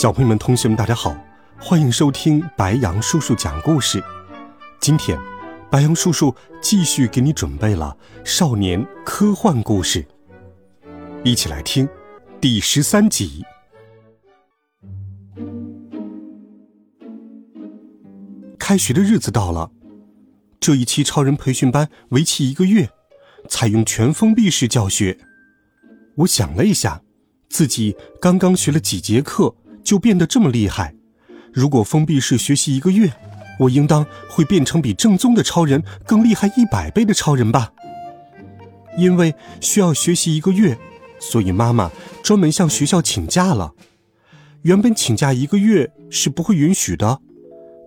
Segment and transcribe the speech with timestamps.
[0.00, 1.12] 小朋友们、同学们，大家好，
[1.58, 4.00] 欢迎收听白杨叔叔讲故事。
[4.78, 5.18] 今天，
[5.72, 6.32] 白杨叔叔
[6.62, 10.06] 继续给你准备了少年科幻故事，
[11.24, 11.88] 一起来听
[12.40, 13.44] 第十三集。
[18.56, 19.72] 开学的日子到了，
[20.60, 22.88] 这一期超人培训班为期一个月，
[23.48, 25.18] 采用全封闭式教学。
[26.18, 27.02] 我想了一下，
[27.48, 29.56] 自己刚刚学了几节课。
[29.82, 30.94] 就变得这么厉害。
[31.52, 33.10] 如果封闭式学习一个月，
[33.58, 37.72] 我应当会变成比正宗的超人更厉害一百倍的超人吧。
[38.96, 40.78] 因为需要学习一个月，
[41.18, 41.90] 所以妈妈
[42.22, 43.72] 专门向学校请假了。
[44.62, 47.20] 原本请假一个月是不会允许的，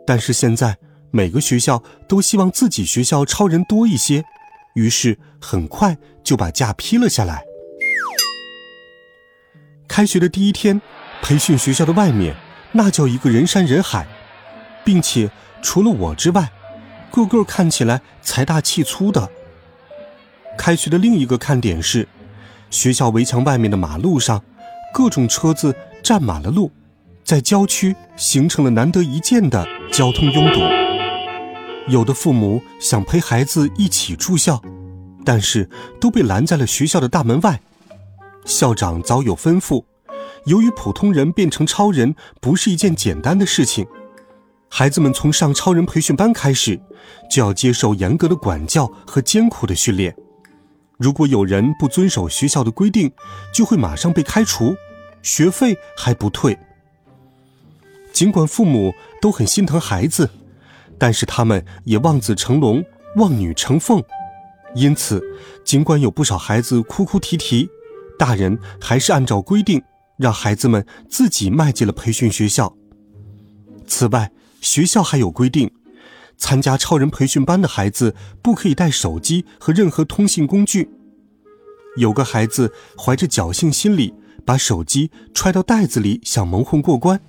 [0.06, 0.78] 但是现在
[1.12, 4.24] 每个学校都希望自己学校超人多一些，
[4.76, 7.44] 于是很快就把假批了下来。
[9.88, 10.82] 开学的第一天。
[11.22, 12.36] 培训学校的外面，
[12.72, 14.08] 那叫一个人山人海，
[14.84, 15.30] 并且
[15.62, 16.52] 除了我之外，
[17.12, 19.30] 个个看起来财大气粗的。
[20.58, 22.08] 开学的另一个看点是，
[22.70, 24.44] 学校围墙外面的马路上，
[24.94, 26.72] 各种车子占满了路，
[27.24, 30.60] 在郊区形成了难得一见的交通拥堵。
[31.88, 34.62] 有的父母想陪孩子一起住校，
[35.26, 35.70] 但是
[36.00, 37.60] 都被拦在了学校的大门外。
[38.46, 39.84] 校长早有吩咐。
[40.46, 43.86] 由于普通人变成超人不是一件简单的事情，
[44.70, 46.80] 孩子们从上超人培训班开始，
[47.30, 50.16] 就要接受严格的管教和艰苦的训练。
[50.98, 53.12] 如果有人不遵守学校的规定，
[53.54, 54.76] 就会马上被开除，
[55.22, 56.58] 学费还不退。
[58.12, 60.30] 尽管父母都很心疼孩子，
[60.98, 62.84] 但是他们也望子成龙、
[63.16, 64.04] 望女成凤，
[64.76, 65.24] 因此，
[65.64, 67.70] 尽管有不少孩子哭哭啼啼，
[68.18, 69.82] 大人还是按照规定。
[70.22, 72.76] 让孩子们自己迈进了培训学校。
[73.88, 75.72] 此外，学校还有规定，
[76.38, 80.90] 参加超人培训班的孩子不可以带手机和任何通信工具。
[81.98, 84.14] 有个孩子怀着侥幸心理，
[84.46, 87.20] 把手机揣到袋子里，想蒙混过关，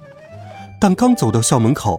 [0.79, 1.99] 但刚走到校门口，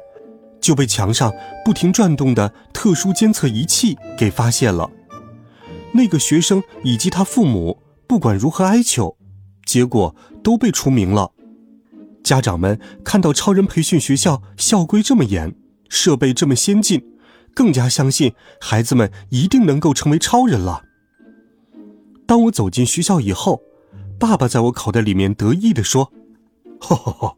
[0.62, 1.34] 就被墙上
[1.66, 4.90] 不停转动的特殊监测仪器给发现了。
[5.94, 9.18] 那个学生以及他父母不管如何哀求。
[9.66, 11.32] 结果都被除名了。
[12.24, 15.56] 家长们看到超人培训学校校规这么严，
[15.90, 17.04] 设备这么先进，
[17.54, 20.84] 更加相信孩子们一定能够成为超人了。
[22.26, 23.62] 当我走进学校以后，
[24.18, 26.14] 爸爸在我口袋里面得意地说
[26.80, 27.36] ：“哈哈哈，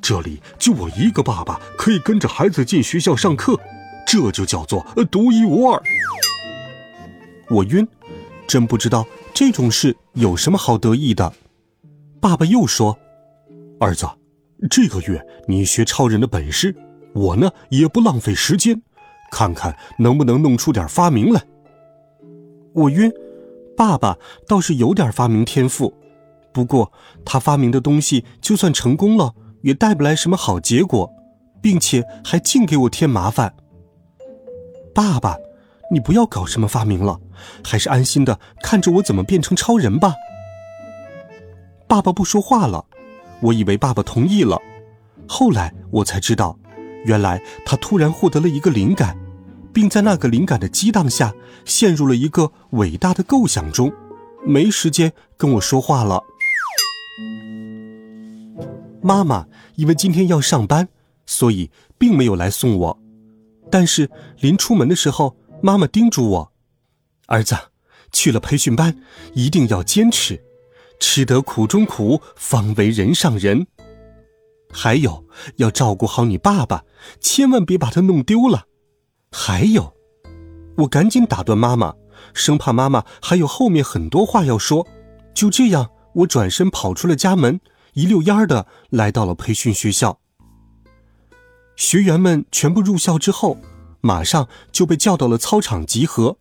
[0.00, 3.58] 这里就我一个爸爸可以跟着孩子进学校上课，
[4.06, 5.82] 这就叫做独一无二。”
[7.50, 7.86] 我晕，
[8.46, 9.04] 真不知道
[9.34, 11.32] 这种事有什么好得意的。
[12.20, 12.98] 爸爸又说
[13.78, 14.06] ：“儿子，
[14.68, 16.74] 这个月你学超人的本事，
[17.14, 18.82] 我呢也不浪费时间，
[19.30, 21.42] 看看能不能弄出点发明来。”
[22.74, 23.12] 我晕，
[23.76, 25.94] 爸爸倒是有点发明天赋，
[26.52, 26.92] 不过
[27.24, 31.10] 他发明的东西就算成功了，也带不来什么好结果，
[31.62, 33.54] 并且还净给我添麻烦。
[34.92, 35.36] 爸爸，
[35.90, 37.20] 你不要搞什么发明了，
[37.64, 40.14] 还是安心的看着我怎么变成超人吧。
[41.88, 42.84] 爸爸不说话了，
[43.40, 44.60] 我以为爸爸同意了，
[45.26, 46.58] 后来我才知道，
[47.06, 49.16] 原来他突然获得了一个灵感，
[49.72, 51.34] 并在那个灵感的激荡下，
[51.64, 53.90] 陷入了一个伟大的构想中，
[54.44, 56.22] 没时间跟我说话了。
[59.00, 59.46] 妈妈
[59.76, 60.88] 因为今天要上班，
[61.24, 63.00] 所以并没有来送我，
[63.70, 64.10] 但是
[64.40, 66.52] 临出门的时候，妈妈叮嘱我
[67.28, 67.56] ：“儿子，
[68.12, 69.00] 去了培训班，
[69.32, 70.44] 一定要坚持。”
[70.98, 73.66] 吃得苦中苦，方为人上人。
[74.70, 75.24] 还有，
[75.56, 76.84] 要照顾好你爸爸，
[77.20, 78.66] 千万别把他弄丢了。
[79.32, 79.94] 还有，
[80.78, 81.94] 我赶紧打断妈妈，
[82.34, 84.86] 生怕妈妈还有后面很多话要说。
[85.34, 87.60] 就这样，我转身跑出了家门，
[87.94, 90.20] 一溜烟儿的来到了培训学校。
[91.76, 93.56] 学员们全部入校之后，
[94.00, 96.36] 马上就被叫到了操场集合。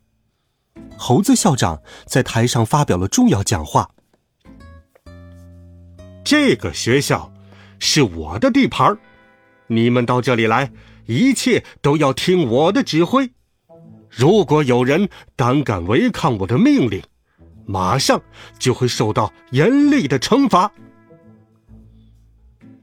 [0.98, 3.90] 猴子校长在台上发表了重要讲话。
[6.30, 7.32] 这个学校
[7.80, 8.98] 是我的地盘
[9.68, 10.70] 你们到这里来，
[11.06, 13.32] 一切都要听我的指挥。
[14.10, 15.08] 如果有人
[15.38, 17.02] 胆敢违抗我的命令，
[17.66, 18.22] 马上
[18.60, 20.70] 就会受到严厉的惩罚。”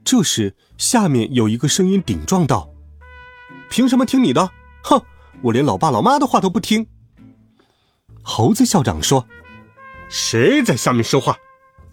[0.03, 2.71] 这时，下面有一个声音顶撞道
[3.69, 4.49] ：“凭什么听你的？
[4.81, 4.99] 哼，
[5.43, 6.87] 我连老爸老妈的话都不听。”
[8.25, 9.27] 猴子校长说
[10.09, 11.37] ：“谁在下面说话？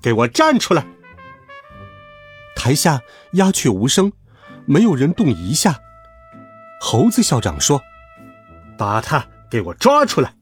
[0.01, 0.87] 给我站出来！”
[2.63, 4.13] 台下鸦雀无声，
[4.67, 5.81] 没有人动一下。
[6.81, 7.83] 猴子校长说
[8.79, 10.37] ：“把他给我抓出来！”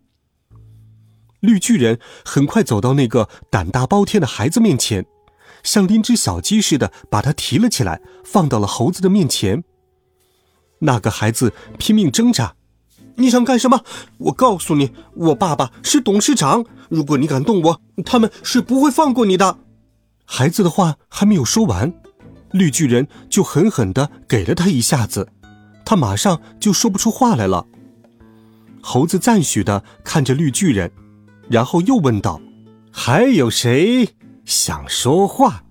[1.40, 5.06] 绿巨人很快走到那个胆大包天的孩子面前，
[5.62, 9.64] 像拎只小鸡似的把他提了起来，放到了猴子的面前。
[10.80, 12.54] 那个孩子拼命挣扎
[13.16, 13.82] ：“你想干什么？
[14.18, 19.60] 我告诉你，我爸爸是董事长，如果你敢动我，他们是不会放过你的。”
[20.32, 21.92] 孩子的话还没有说完，
[22.52, 25.28] 绿巨人就狠狠的给了他一下子，
[25.84, 27.66] 他马上就说不出话来了。
[28.82, 30.90] 猴子赞许的看着绿巨人，
[31.48, 32.40] 然后又问道
[32.90, 34.08] ：“还有谁
[34.44, 35.64] 想说话？”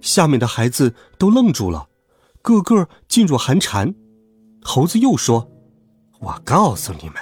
[0.00, 1.88] 下面的孩子都愣住了，
[2.42, 3.94] 个个噤若寒蝉。
[4.62, 5.50] 猴子又说
[6.20, 7.14] ：“我告诉你们，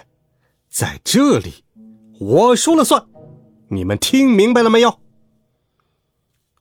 [0.69, 1.65] 在这里，
[2.19, 3.05] 我说了算，
[3.69, 4.99] 你们听明白了没有？”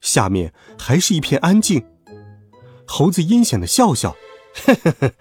[0.02, 1.82] 下面还是一片安静。
[2.86, 4.14] 猴子阴险的笑笑，
[4.66, 5.12] 呵呵呵，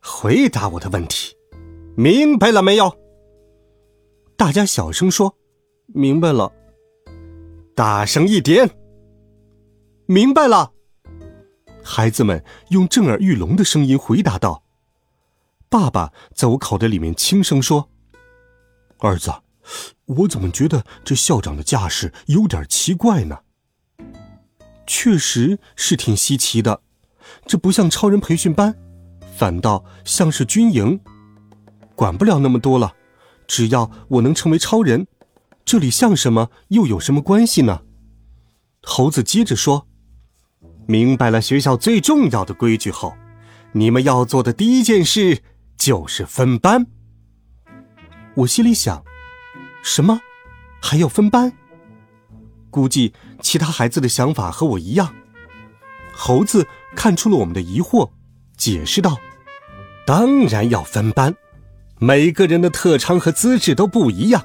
[0.00, 1.36] 回答我的问题，
[1.96, 2.98] 明白了没有？
[4.36, 5.36] 大家小声说
[5.86, 6.52] ：“明白了。”
[7.76, 8.68] 大声一点，
[10.06, 10.72] 明白了。
[11.84, 14.64] 孩子们用震耳欲聋的声音回答道
[15.68, 17.90] ：“爸爸在我口袋里面轻声说
[18.98, 19.30] ：‘儿子，
[20.06, 23.38] 我怎么觉得这校长的架势有点奇怪呢？’”
[24.90, 26.82] 确实是挺稀奇的，
[27.46, 28.74] 这不像超人培训班，
[29.36, 30.98] 反倒像是军营。
[31.94, 32.92] 管不了那么多了，
[33.46, 35.06] 只要我能成为超人，
[35.64, 37.82] 这里像什么又有什么关系呢？
[38.82, 39.86] 猴子接着说
[40.88, 43.14] ：“明白了学校最重要的规矩后，
[43.70, 45.40] 你们要做的第一件事
[45.76, 46.84] 就是分班。”
[48.34, 49.04] 我心里想：
[49.84, 50.20] 什么？
[50.82, 51.52] 还要分班？
[52.70, 55.14] 估计其他孩子的想法和我一样。
[56.12, 58.10] 猴子看出了我们的疑惑，
[58.56, 59.16] 解释道
[60.06, 61.34] ：“当然要分班，
[61.98, 64.44] 每个人的特长和资质都不一样，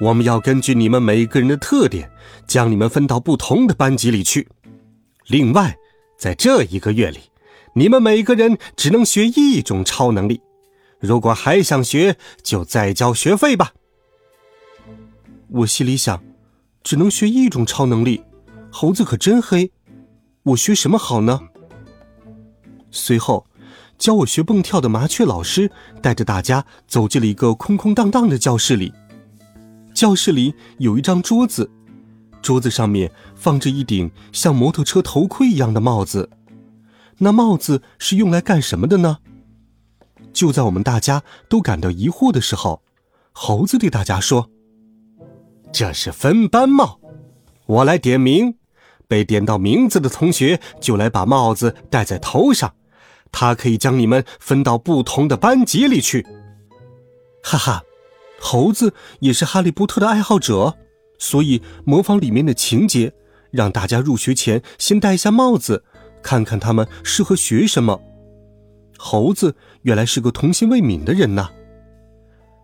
[0.00, 2.10] 我们要根据你们每个人的特点，
[2.46, 4.48] 将你们分到不同的班级里去。
[5.28, 5.76] 另外，
[6.18, 7.20] 在这一个月里，
[7.74, 10.40] 你们每个人只能学一种超能力。
[10.98, 13.72] 如果还想学，就再交学费吧。”
[15.48, 16.22] 我心里想。
[16.82, 18.22] 只能学一种超能力，
[18.70, 19.70] 猴子可真黑。
[20.42, 21.40] 我学什么好呢？
[22.90, 23.46] 随后，
[23.98, 25.70] 教我学蹦跳的麻雀老师
[26.02, 28.92] 带着大家走进了一个空空荡荡的教室里。
[29.94, 31.70] 教室里有一张桌子，
[32.40, 36.30] 桌子上面放着一顶像摩托车头盔一样的帽子。
[37.18, 39.18] 那帽子是用来干什么的呢？
[40.32, 42.82] 就在我们大家都感到疑惑的时候，
[43.32, 44.48] 猴子对大家说。
[45.72, 46.98] 这是分班帽，
[47.66, 48.56] 我来点名，
[49.06, 52.74] 被点到名字的同学就来把帽子戴在头上，
[53.30, 56.26] 它可以将你们分到不同的班级里去。
[57.42, 57.82] 哈哈，
[58.40, 60.76] 猴子也是哈利波特的爱好者，
[61.18, 63.12] 所以模仿里面的情节，
[63.50, 65.84] 让大家入学前先戴一下帽子，
[66.22, 68.00] 看看他们适合学什么。
[68.98, 71.48] 猴子原来是个童心未泯的人呐！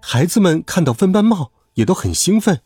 [0.03, 2.61] 孩子们看到分班帽也都很兴奋。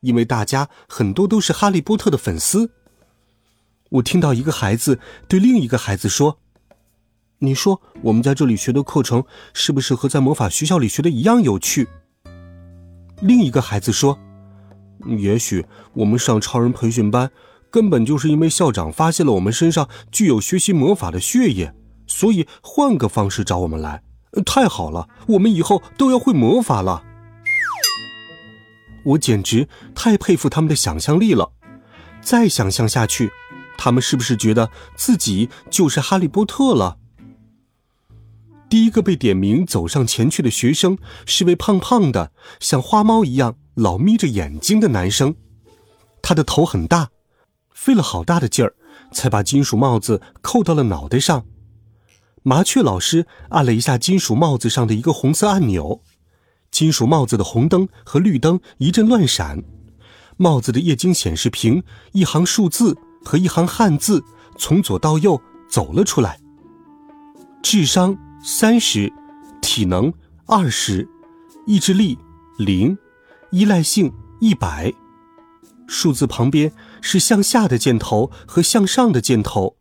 [0.00, 2.70] 因为大家很多都是哈利波特的粉丝，
[3.90, 4.98] 我听到一个孩子
[5.28, 6.38] 对另一个孩子说
[7.40, 11.88] ：“你说我们在这里学的课程是不是和在魔法学校里学的一样有趣？”
[13.20, 14.18] 另一个孩子说
[15.18, 17.30] ：“也许我们上超人培训班，
[17.70, 21.74] 根本就是因为校长发现了我们身上具有学习魔法的血液，
[22.06, 24.02] 所以换个方式找我们来。
[24.44, 27.02] 太好了，我们以后都要会魔法了。”
[29.06, 31.52] 我简直太佩服他们的想象力了！
[32.20, 33.30] 再想象下去，
[33.78, 36.98] 他们是不是觉得自己就是哈利波特了？
[38.68, 45.36] 第一个被点名走上前去的学生是位胖胖的、像花猫一样老眯着眼睛的男生，
[46.20, 47.10] 他的头很大，
[47.70, 48.74] 费了好大的劲儿
[49.12, 51.46] 才把金属帽子扣到了脑袋上。
[52.42, 56.02] 麻雀老师按了一下金属帽子上的一个红色按钮。
[56.76, 59.64] 金属帽子的红灯和绿灯一阵乱闪，
[60.36, 64.22] 帽子的液晶显示屏一行数字和一行汉字
[64.58, 65.40] 从左到右
[65.70, 66.38] 走了出来。
[67.62, 68.14] 智商
[68.44, 69.10] 三十，
[69.62, 70.12] 体能
[70.44, 71.08] 二十，
[71.66, 72.18] 意志力
[72.58, 72.98] 零，
[73.50, 74.92] 依赖性一百。
[75.86, 79.76] 数字旁边是向下的箭头和向上的箭头，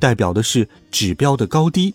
[0.00, 1.94] 代表的是指标的高低。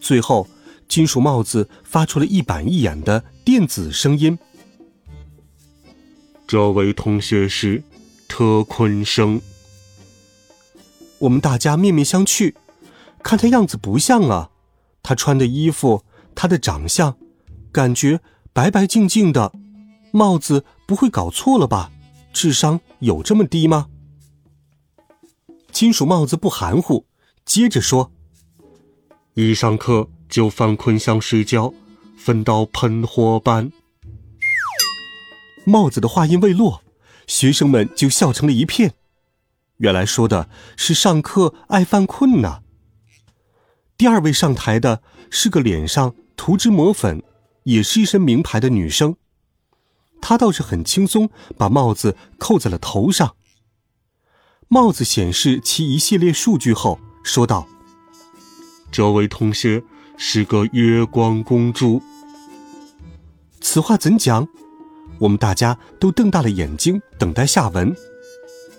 [0.00, 0.46] 最后，
[0.88, 4.38] 金属帽子发出了一板一眼的电子声音
[6.46, 7.82] ：“这位同学是
[8.28, 9.40] 特坤生。”
[11.18, 12.54] 我们大家面面相觑，
[13.22, 14.50] 看他样子不像啊，
[15.02, 17.16] 他穿的衣服，他的长相，
[17.72, 18.20] 感觉
[18.52, 19.52] 白白净净的，
[20.12, 21.90] 帽子不会搞错了吧？
[22.32, 23.88] 智商有这么低吗？
[25.72, 27.06] 金属帽子不含糊，
[27.44, 28.12] 接着说
[29.34, 31.72] ：“一上课就翻坤箱睡觉，
[32.16, 33.70] 分到喷火班。”
[35.64, 36.82] 帽子的话音未落，
[37.26, 38.94] 学生们就笑成了一片。
[39.78, 42.62] 原来说的是上课爱犯困呢。
[43.98, 47.22] 第二位上台的是个脸上涂脂抹粉，
[47.64, 49.16] 也是一身名牌的女生。
[50.20, 53.36] 她倒是很轻松，把帽子扣在了头上。
[54.68, 57.66] 帽子显示其一系列数据后，说道
[58.90, 59.82] ：“这位同学
[60.16, 62.02] 是个月光公主。”
[63.60, 64.46] 此话怎讲？
[65.18, 67.94] 我们大家都瞪大了眼睛，等待下文。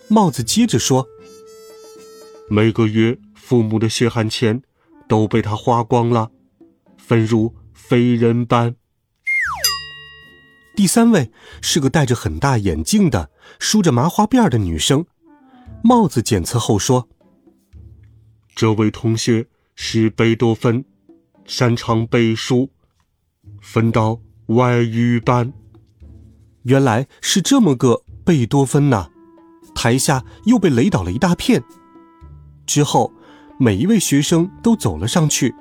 [0.08, 1.08] 帽子接着说
[2.48, 4.62] ：“每个月父母的血汗钱
[5.08, 6.32] 都被他花光了，
[6.98, 8.76] 分入非人班。”
[10.78, 15.06] 第三位是个戴着很大眼镜的、梳着麻花辫的女生。
[15.84, 17.10] 帽子检测后说
[18.56, 20.86] ：“这位同学是贝多芬，
[21.48, 22.70] 擅长背书，
[23.62, 25.52] 分到外语班。”
[26.64, 29.10] 原来是这么个贝多芬呐。
[29.74, 31.64] 台下又被雷倒了一大片。
[32.66, 33.14] 之后，
[33.58, 35.54] 每一位学生都走了上去，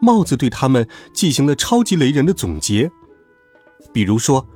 [0.00, 2.90] 帽子对他们进行了超级雷人的总结。
[3.92, 4.48] 比如说，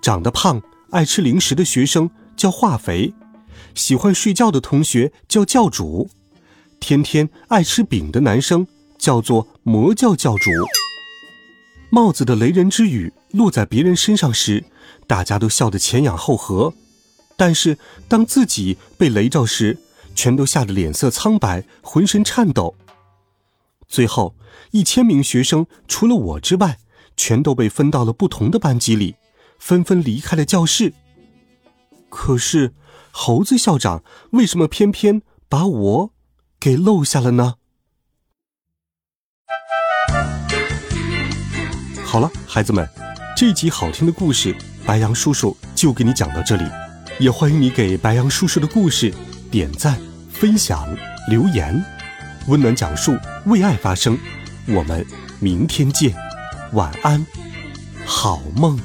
[0.00, 3.12] 长得胖、爱吃零食的学生叫化肥，
[3.74, 6.08] 喜欢睡觉的同学叫教主，
[6.80, 8.66] 天天爱吃饼的男生
[9.02, 10.50] 叫做魔教教主。
[11.90, 14.64] 帽子的雷人之语落在别人身上时，
[15.08, 16.72] 大家都笑得前仰后合。
[17.36, 19.76] 但是，当自己被雷着时，
[20.14, 22.76] 全都吓得脸色苍白，浑身颤抖。
[23.88, 24.36] 最后，
[24.70, 26.78] 一千名学生除了我之外，
[27.16, 29.16] 全都被分到了不同的班级里，
[29.58, 30.92] 纷纷离开了教室。
[32.08, 32.72] 可是，
[33.10, 36.10] 猴子校长为什么偏偏把我
[36.60, 37.56] 给漏下了呢？
[42.12, 42.86] 好了，孩子们，
[43.34, 44.54] 这集好听的故事，
[44.84, 46.64] 白羊叔叔就给你讲到这里。
[47.18, 49.10] 也欢迎你给白羊叔叔的故事
[49.50, 49.98] 点赞、
[50.30, 50.86] 分享、
[51.30, 51.82] 留言，
[52.48, 53.16] 温暖讲述，
[53.46, 54.18] 为爱发声。
[54.66, 55.06] 我们
[55.40, 56.14] 明天见，
[56.74, 57.26] 晚安，
[58.04, 58.78] 好梦。